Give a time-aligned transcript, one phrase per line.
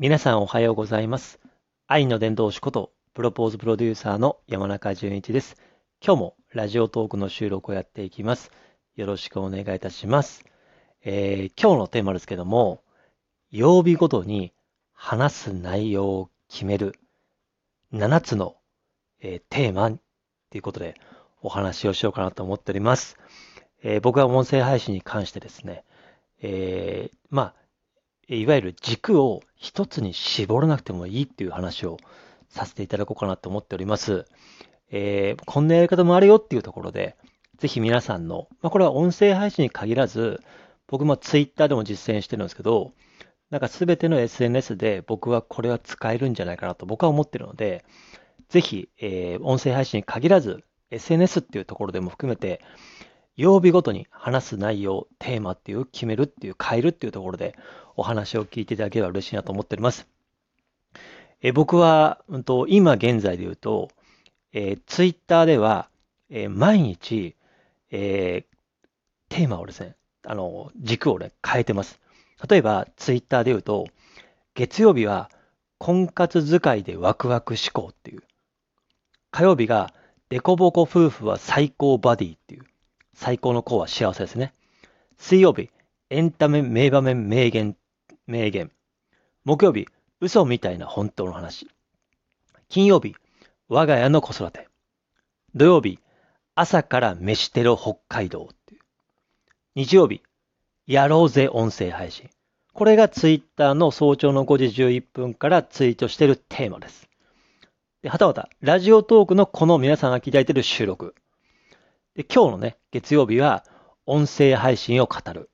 [0.00, 1.38] 皆さんおはようございます。
[1.86, 5.58] 愛の伝道師こと、プロポーズプロデューサーの山中淳一です。
[6.02, 8.50] 今日もラジオトークの収録をやっていきます。
[8.96, 10.42] よろしくお願いいたします。
[11.04, 12.82] えー今日のテーマですけども、
[13.50, 14.54] 曜日ごとに
[14.94, 16.98] 話す内容を決める
[17.92, 18.56] 7つの、
[19.20, 19.98] えーテーマと
[20.56, 20.94] いうことで
[21.42, 23.18] お話をしようかなと思っております。
[23.82, 25.84] えー僕は音声配信に関してですね、
[26.40, 27.54] えまあ、
[28.36, 31.96] いわゆる軸を一つに絞らなくてもいいっていう話を
[32.48, 34.24] させていただこうかなと思っております。
[34.90, 37.16] えーこんなやり方もあるよっていうところで、
[37.58, 40.40] ぜひ皆さんの、まあ、これは音声配信に限らず、
[40.86, 42.92] 僕も Twitter でも実践してるんですけど、
[43.50, 47.84] なんか全ての SNS で僕はこれは使えるんじゃないかなと僕は思ってるので、
[48.48, 50.62] ぜひ、えー音声配信に限らず、
[50.92, 52.60] SNS っていうところでも含めて、
[53.36, 57.56] 曜日ごとに話す内容、テーマっていう決めるっていう変えるっていうところで
[58.00, 60.08] お話を聞いていただければ嬉しいなと思っております。
[61.42, 63.88] え僕は、うんと、今現在で言うと、
[64.52, 65.88] えー、ツイッターでは、
[66.30, 67.36] えー毎日、
[67.90, 68.50] えー
[69.28, 69.94] テーマをですね、
[70.26, 72.00] あの、軸をね、変えてます。
[72.48, 73.86] 例えば、ツイッターで言うと、
[74.54, 75.30] 月曜日は、
[75.78, 78.22] 婚活使いでワクワク思考っていう。
[79.30, 79.94] 火曜日が、
[80.30, 82.64] デコボコ夫婦は最高バディっていう。
[83.14, 84.52] 最高の子は幸せですね。
[85.16, 85.70] 水曜日、
[86.10, 87.76] エンタメ名場面名言、
[88.30, 88.70] 名言。
[89.44, 89.86] 木曜日、
[90.20, 91.68] 嘘みたいな本当の話。
[92.68, 93.16] 金曜日、
[93.68, 94.68] 我が家の子育て。
[95.54, 95.98] 土曜日、
[96.54, 98.80] 朝から飯テロ北海道っていう。
[99.74, 100.22] 日曜日、
[100.86, 102.30] やろうぜ音声配信。
[102.72, 107.08] これがツイッターの早朝の5時11分からツイートしてるテーマです。
[108.02, 111.14] で、はたまた、ラジオトークのこの皆さんが聞いていただいてる収録。
[112.14, 113.64] で、今日のね、月曜日は、
[114.06, 115.50] 音声配信を語る。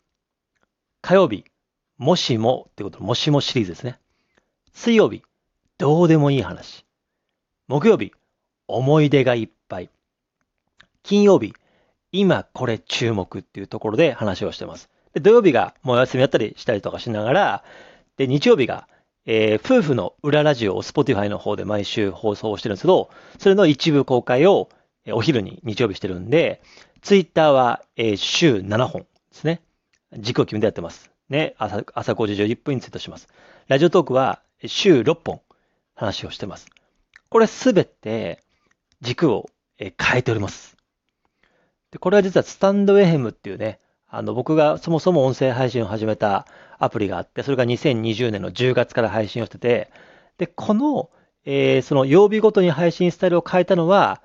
[1.01, 1.45] 火曜日、
[1.99, 3.99] もしもってこと、もしもシリーズですね。
[4.73, 5.23] 水曜日、
[5.79, 6.85] どうでもいい話。
[7.69, 8.13] 木曜日、
[8.69, 9.91] 思い出がいっぱい。
[11.03, 11.55] 金曜日、
[12.13, 14.91] 今これ注目っていうところで話をしてます。
[15.15, 17.65] で土曜日がもうお休みだったりしたりとかしながら、
[18.17, 18.89] で、日曜日が、
[19.25, 24.69] えー夫婦の裏ラジオを Spotify の方で毎週放送してるんですけど、それの一部公開を
[25.13, 26.61] お昼に日曜日してるんで、
[27.01, 29.63] Twitter は、えー週7本ですね。
[30.19, 31.16] 軸を決めてやってます。
[31.29, 33.29] ね、朝、朝5時11分にツイートします。
[33.67, 35.41] ラジオトークは週6本
[35.95, 36.69] 話をしてます。
[37.29, 38.43] これすべて
[39.01, 40.77] 軸を変えております。
[41.91, 46.47] で、これは実はスタンドエヘムっていうね、あの、僕がそもそも音声配信を始めた
[46.79, 49.91] アプリがあって、それが2020年の10月から配信をしてて、
[50.39, 51.11] で、この、
[51.45, 54.23] えーその曜日ごとに配信スタイルを変えたのは、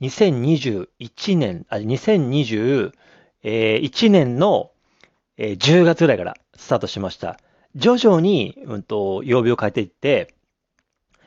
[0.00, 2.92] 2021年、あ、2021
[4.10, 4.70] 年の、
[5.36, 7.38] えー10月ぐらいからスタートしました。
[7.74, 10.34] 徐々に、うんと、曜日を変えていって、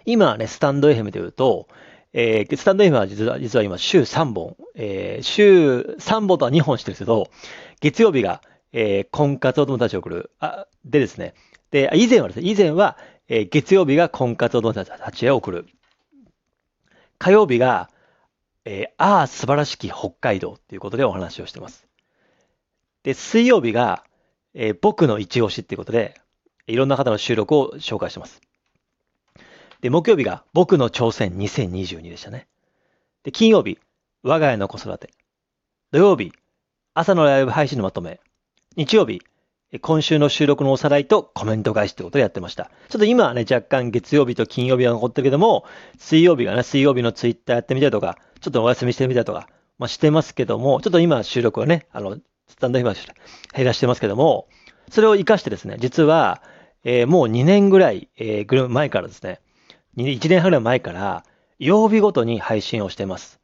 [0.05, 1.67] 今ね、スタンド FM で言うと、
[2.13, 7.29] えースタンド FM は実は、実は今週3本、えー週3本とは2本してるんですけど、
[7.81, 10.31] 月曜日が、えー婚活お友達を送る。
[10.39, 11.33] あ、でですね。
[11.71, 15.67] で、以前はですね、以前は、えー月曜日が婚活お友達へ送る。
[17.19, 17.89] 火曜日が、
[18.63, 21.85] えーああ、素晴らしき北海道っていうことでお話をしてます。
[23.03, 24.03] で、水曜日が、
[24.59, 26.19] えー僕の一押しっていうことで、
[26.65, 28.41] いろんな方の収録を紹介してます。
[29.81, 32.47] で、木曜日が僕の挑戦2022でしたね。
[33.23, 33.77] で、金曜日、
[34.23, 35.11] 我が家の子育て。
[35.91, 36.33] 土曜日、
[36.95, 38.19] 朝のライブ配信のまとめ。
[38.75, 39.21] 日曜日、
[39.79, 42.71] 今週の収録のおさらいとコメント返しってことをやってました。
[42.89, 45.65] ちょっと今はね、若干月曜日と金曜日は残ってるけども、
[45.99, 49.47] 水曜日がね、水曜日のツイッターやってみたりとか、ちょっとお休みしてみたりとか、
[49.77, 52.17] まあしてますけども、ちょっと今収録はね、あの、
[52.47, 52.93] スタンド今
[53.55, 54.47] 減らしてますけども、
[54.89, 56.41] それを活かしてですね、実は、
[56.83, 59.41] えーもう2年ぐらい、えーぐる前からですね、
[59.97, 61.23] 1年半ぐらい前から、
[61.59, 63.39] 曜日ごとに配信をしています。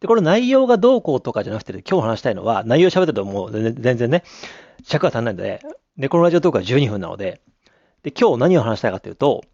[0.00, 4.24] で、これ内容がどうこうとかじゃなくて、今日話したいのは、内容喋ってるともう全然全然ね、
[4.84, 5.60] 尺が足んないので、
[5.98, 7.40] で、このラジオトークは12分なので、
[8.02, 9.44] で、今日何を話したいかというと、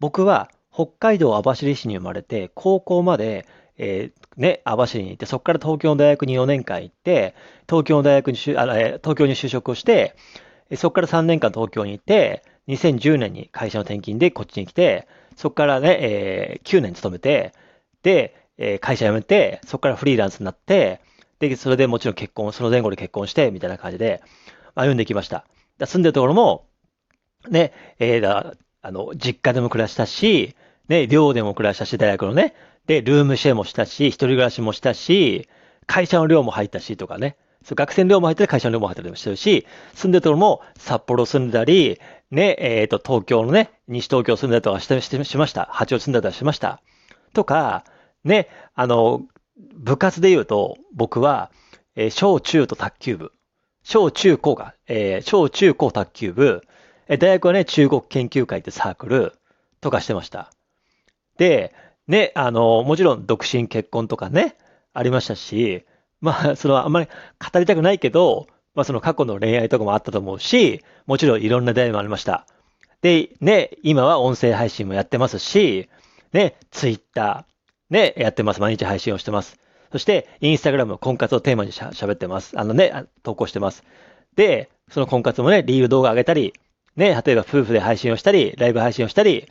[0.00, 3.46] 僕は北海道網走市に生まれて、高校まで、
[3.76, 7.34] えーね、網走に行って、そこから東京の大学に4年間行って、
[7.68, 10.16] 東京の大学に就あえ東京に就職をして、
[10.76, 17.52] そこから3年間東京に行って、2010年に会社の転勤でこっちに来て、そこからね、えー9年勤めて、
[18.02, 21.00] で、えー会社辞めて、そこからフリーランスになって、
[21.40, 24.22] で、それでもちろん結婚、その前後で結婚して、みたいな感じで、
[24.74, 25.44] 歩んできました。
[25.78, 26.66] だ住んでるところも、
[27.48, 30.54] ね、えーだ、あの、実家でも暮らしたし、
[30.88, 32.54] ね、寮でも暮らしたし、大学のね、
[32.88, 35.46] で、ルームシェアもしたし、一人暮らしもしたし、
[35.86, 42.00] 会社の寮も入ったしとかね、そう学生の寮も入ったり、会社の寮も入ったりもしてるし、住んでるところも札幌住んでたり、
[42.30, 45.68] ね、えっ、と、東京のね、西東京住んだりとかしてししました。
[45.70, 46.80] 八王子住んだりしました。
[47.34, 47.84] とか、
[48.24, 49.22] ね、あの、
[49.74, 51.50] 部活で言うと、僕は、
[51.94, 53.32] えー、小中と卓球部。
[53.82, 56.62] 小中高が、えー、小中高卓球部。
[57.06, 59.34] えー、大学はね、中国研究会ってサークル
[59.82, 60.50] とかしてました。
[61.36, 61.74] で、
[62.08, 64.56] ね、あの、もちろん独身結婚とかね、
[64.94, 65.84] ありましたし、
[66.20, 72.46] まあ、 その、あんまり語りたくないけど、まあ、その過去の恋愛とかもあったと思うし、もちろんいろんな出会いもありました。
[73.02, 75.88] で、ね、今は音声配信もやってますし、
[76.32, 78.60] ね、ツイッター、ね、やってます。
[78.60, 79.58] 毎日配信をしてます。
[79.92, 82.58] そして、インスタグラム、婚活をテーマにしゃ喋ってます。
[82.58, 83.84] あのね、投稿してます。
[84.34, 86.52] で、その婚活もね、リール動画上げたり、
[86.96, 89.46] ね、例えば夫婦で配信をしたり、ライブ配信をしたり、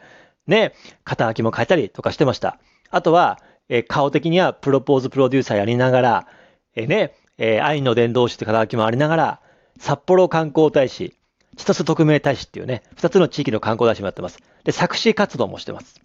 [0.47, 0.73] ね、
[1.03, 2.59] 肩書きも変えたりとかしてました。
[2.89, 3.39] あとは、
[3.69, 6.27] え、顔的にはプロポーズプロデューサーやりながら、
[6.75, 9.41] え、ね、え、愛の伝道師って肩書きもありながら、
[9.79, 11.13] 札幌観光大使、
[11.57, 14.39] 千歳特命大使っていうね、二つの地域の観光大使もやってます。
[14.63, 15.99] で、作詞活動もしてます。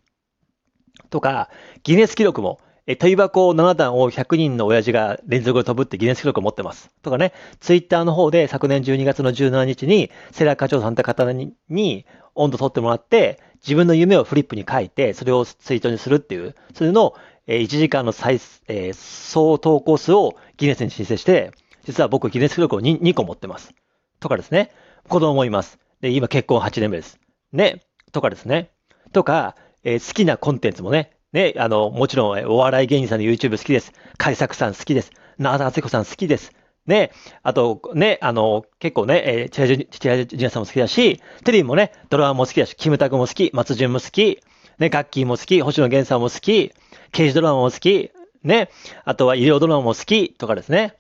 [1.11, 1.49] とか、
[1.83, 6.91] ギネス記録もえ、問い箱7段を100人の親父が連続で飛ぶってギネス記録を持ってます。
[7.03, 17.15] とかね、ツイッターの方で昨年12月の17日に、セラ課長さんって方にに温度取ってもらって、自分の夢をフリップに書いて、それをツイートにするっていう、それの、
[17.47, 18.35] え1時間の最、
[18.69, 21.53] えー、総投稿数をギネスに申請して、
[21.85, 23.75] 実は僕ギネス記録を 2, 2個持ってます。
[24.21, 24.71] とかですね。
[25.09, 25.79] 子供もいます。
[26.01, 27.19] で、今結婚8年目です。
[27.53, 27.83] ね。
[28.13, 28.71] とかですね。
[29.13, 33.93] とか、えー、好きなコンテンツもね、ね、あの、もちろんお笑い芸人さんの YouTube 好きです。
[34.19, 35.11] 海作さん好きです。
[35.39, 36.53] 長田敦子さん好きです。
[36.87, 37.13] ね、
[37.43, 44.41] あと、ね、あの、結構ね、えー、チラジュニアさんも好きだし、テレビもね、ドラマも好きだし、キムタクも好き、松潤も好き、
[44.79, 46.73] ね、ガッキーも好き、星野源さんも好き、
[47.13, 48.11] 刑事ドラマも好き、
[48.43, 48.69] ね、
[49.05, 50.97] あとは医療ドラマも好きとかですね。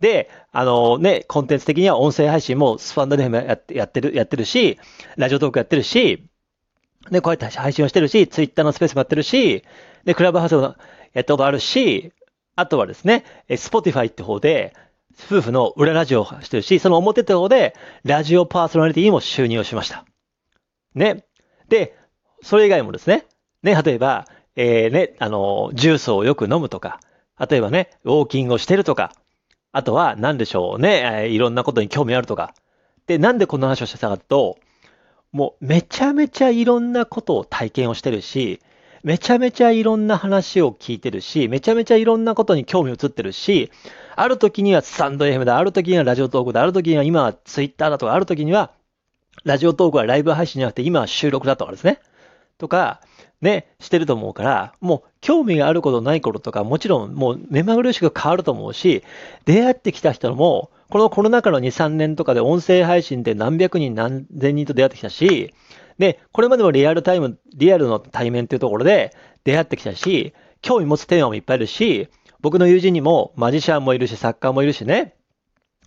[0.00, 4.78] で、あのね、コンテンツ的には音声配信もスタンドでもやってやってる、やってるし、
[5.16, 6.26] ラジオトークやってるし、
[7.10, 9.62] で、こうやって配信をしてるし、ツイッターのスペースもやってるし、
[10.04, 10.76] で、クラブハウスも
[11.12, 12.12] やったことあるし、
[12.56, 13.24] あとはですね、
[13.56, 14.74] スポティファイって方で、
[15.28, 17.74] 夫婦の裏ラジオをしてるし、その表って方で、
[18.04, 20.04] ラジオパーソナリティにも就任をしました。
[20.94, 21.24] ね。
[21.68, 21.96] で、
[22.42, 23.24] それ以外もですね、
[23.62, 24.26] ね、例えば、
[24.56, 27.00] えー、ね、あの、ジュースをよく飲むとか、
[27.50, 29.12] 例えばね、ウォーキングをしてるとか、
[29.72, 32.54] あとは何でしょうね、えー、いろんなことに興味あるとか。
[33.06, 34.58] で、なんでこの話をしてたかと、
[35.36, 38.58] もうめちゃめちゃいろんなことを体験をしてるし、
[39.02, 43.70] めちゃめちゃいろんな話を聞いてるし、めちゃめちゃいろんなことに興味を移ってるし、
[44.16, 48.70] ある時にはスタンド FM だ、ある時にはラジオトークだ、ある時には今はツイッターだとか、ある時には
[49.44, 52.00] ラジオトークはライブ配信じゃなくて今は収録だとかですね。
[52.56, 53.02] とか、
[53.42, 59.04] ね、してると思うから、もう興味があることないこととか、もちろんもう目まぐるしく変わると思うし、
[59.44, 65.52] 出会ってきた人も、このコロナ禍の2、3年とかで音声配信で何百人何千人と出会ってきたし、
[65.98, 72.08] で、これまでもリアルタイム、リアルの対面っていうところで出会ってきたし、興味持つテーマもいっぱいいるし、
[72.40, 75.14] 僕の友人にもマジシャンもいるし、作家もいるしね、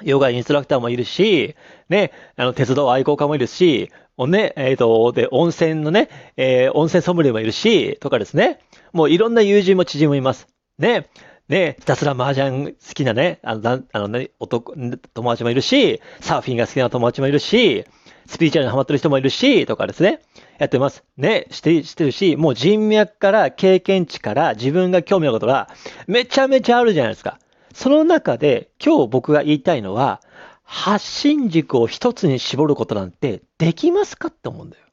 [0.04, 1.56] ヨガインストラクターもいるし、
[1.90, 8.60] ね、あの、鉄道愛好家もいるし、ね、えっ、ー、と、で、温泉のね、えー、温泉ソムリエもいるし、とかですね。
[8.92, 10.48] もういろんな友人も知人もいます。
[10.78, 11.08] ね。
[11.50, 17.86] ね、ひたすら麻雀好きなね、あの、あのね、男、友達もいるし、サーフィンが好きな友達もいるし、
[18.28, 20.22] スピーチャーにハマってる人もいるし、とかですね。
[20.60, 21.04] やってます。
[21.18, 25.70] ね、して、してるし、もう人脈から経験値から自分が興味のことが
[26.06, 27.40] めちゃめちゃあるじゃないですか。
[27.74, 30.22] その中で今日僕が言いたいのは、
[30.62, 34.84] 発信軸を一つに絞ることなんてできますかって思うんだよ。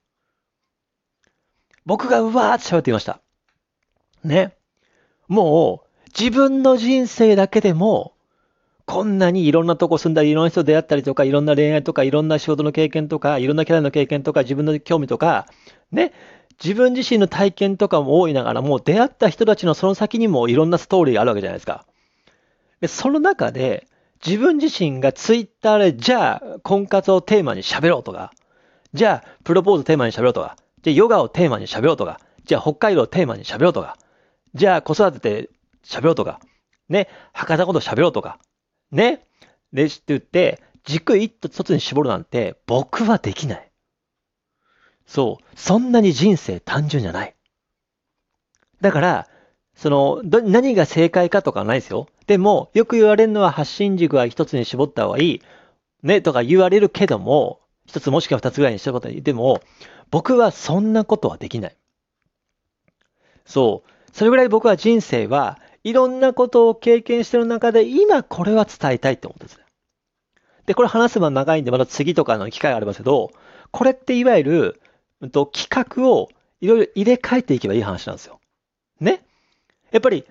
[1.84, 3.20] 僕がうわーって喋っていました。
[4.24, 4.56] ね。
[5.28, 5.85] もう、
[6.18, 8.14] 自分の人生だけでも、
[8.86, 15.46] こんなにいろんなとこ住んだり、いろんな人出会ったりとか、いろんな恋愛とか、いろんな仕事の経験とか、いろんなキャラの経験とか、自分の興味とか、
[15.92, 16.12] ね、
[16.62, 21.84] 自分自身の体験とかも多いながらもう、出会った人たちのその先にもいろんなストーリーがあるわけじゃないですか。
[22.80, 23.86] で、その中で、
[24.24, 28.32] 自分自身がツイッターで、じゃあ、婚活をテーマに喋ろうとか、
[28.94, 33.98] じゃあ、プロポーズテーマに喋ろうとか、じゃあ、ヨガをテーマに喋ろうとか、じゃあ、北海道をテーマに喋ろうとか、
[34.54, 35.50] じゃあ、子育てで
[35.86, 36.40] 喋ろうとか、
[36.88, 38.38] ね、博多こと喋ろうとか、
[38.90, 39.26] ね、
[39.72, 43.70] で、って言って、軸一つに絞るなんて、僕はできない。
[45.06, 45.44] そう。
[45.56, 47.34] そんなに人生単純じゃない。
[48.80, 49.28] だから、
[49.74, 52.08] その、ど何が正解かとかないですよ。
[52.26, 55.42] でも、よく言われるのは発信軸は一つに絞った方がいい。
[56.02, 59.22] ね、とか言われるけども、一つもしくは二つぐらいにしたことに。
[59.22, 59.60] でも、
[60.10, 61.76] 僕はそんなことはできない。
[63.44, 63.90] そう。
[64.12, 69.62] それぐらい僕は人生はいろんなことを経験してる中で、今これは伝えたいって思ったんですね。
[70.66, 73.30] で、これ話せば長いんで、また次とかの機会がありますけど、
[73.70, 74.80] これっていわゆる、
[75.20, 76.28] うんと、企画を
[76.60, 78.40] いろいろ入れ替えていけばいい話なんですよ。
[78.98, 79.22] ね？
[79.92, 80.24] やっぱり、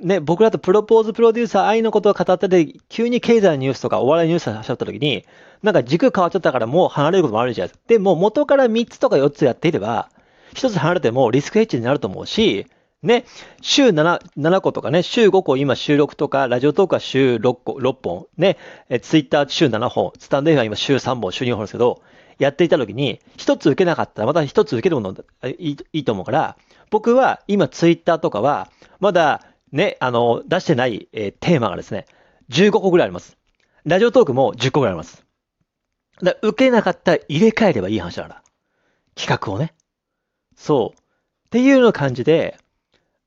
[0.00, 5.26] ね、僕らとプロポーズプロデューサー愛のことを語ってて、急に経済ニュースとかお笑いニュースがしちゃった時に、
[5.62, 7.84] なんか軸変わっちゃったからもう離れることもあるじゃないですか。
[7.88, 10.08] でも元から3つとか4つやっていれば、
[10.54, 12.66] 1つ離れてもリスクヘッジになると思うし、
[13.04, 13.24] ね、
[13.60, 18.56] 週 7, 7個とかね、週5個今収録とか、ラジオトークは週6個、6本、ね、
[18.88, 22.02] えツイッター週7本、スタンド F は今週3本、週2本ですけど、
[22.38, 26.56] やっていた時に、1つ受けなかったらまた1つ受けるものいいいいと思うから、
[26.90, 28.70] 僕は今ツイッターとかは、
[29.00, 32.06] まだね、あの、出してない、えー、テーマがですね、
[32.50, 33.36] 15個ぐらいあります。
[33.84, 35.24] ラジオトークも10個ぐらいあります。
[36.22, 38.42] だ受けなかったら入れ替えればいい話だから。
[39.14, 39.74] 企画をね。
[40.56, 40.98] そう。
[40.98, 42.56] っていうような感じで、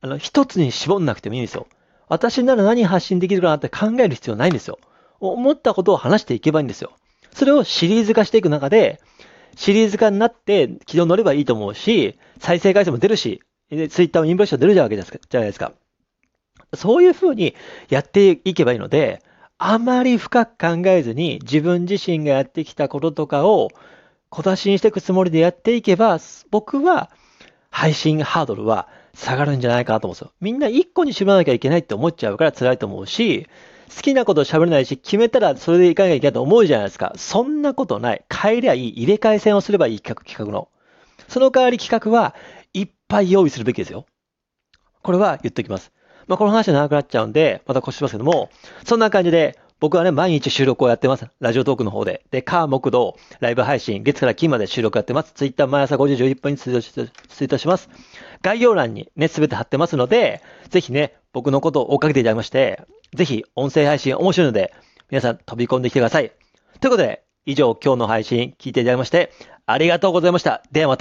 [0.01, 1.67] あの、一つに絞んなくてもいいんですよ。
[2.07, 4.79] 私なら何発信できるかなって考える必要ないんですよ。
[5.19, 6.91] 思ったことを話していけばいいんですよ。
[7.33, 8.99] それをシリーズ化していく中で、
[9.55, 15.71] シリーズ化になって軌道乗ればいいと思うし、再生回数も出るし、ツイッターもインプレッション出るじゃないですか。
[16.73, 17.55] そういうふうに
[17.89, 19.21] やっていけばいいので、
[19.57, 23.69] あまり深く考えずに自分自身がやってきたこととかを
[24.29, 26.19] 小出しにしていくつもりでやっていけば、
[26.51, 27.09] 僕は
[27.71, 30.31] 配信ハードルは下がるんじゃないかなと思うんですよ。
[30.39, 33.47] みんな一個に絞らなきゃいけないって思っちゃうから辛いと思うし、
[33.93, 37.13] 好きなこと喋れないし、決めたらそれでいかなきゃいけないと思うじゃないですか。
[37.17, 38.23] そんなことない。
[38.31, 38.89] 変えりゃいい。
[38.89, 40.69] 入れ替え戦をすればいい企画、企画の。
[41.27, 42.35] その代わり企画は
[42.73, 44.05] いっぱい用意するべきですよ。
[45.01, 45.91] これは言っておきます。
[46.27, 48.49] まあ、この話は長くなっちゃうんで、また腰しますけども、
[48.85, 51.27] そんな感じで、僕はね、毎日収録をやってます。
[51.39, 52.23] ラジオトークの方で。
[52.31, 55.33] で、火、木、土、ライブ配信、月から金まで収録やってます。
[55.33, 57.87] ツイッター毎朝5時11分にツイートします。
[58.41, 62.81] 概要欄にね、すべて貼ってますので、ぜひね、僕のことを追っかけていただきまして、
[63.13, 64.73] ぜひ音声配信面白いので、
[65.11, 66.31] 皆さん飛び込んできてください。
[66.81, 69.31] ということで、以上今日の配信聞いていただきまして、
[69.67, 70.63] ありがとうございました。
[70.71, 70.95] ではまた。